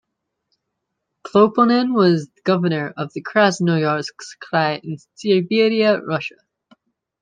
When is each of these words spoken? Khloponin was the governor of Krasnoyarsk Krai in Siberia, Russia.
Khloponin 1.27 1.93
was 1.93 2.27
the 2.33 2.41
governor 2.43 2.91
of 2.97 3.11
Krasnoyarsk 3.13 4.07
Krai 4.43 4.79
in 4.83 4.97
Siberia, 5.13 6.01
Russia. 6.01 6.37